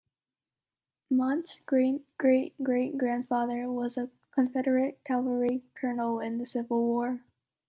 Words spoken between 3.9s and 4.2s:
a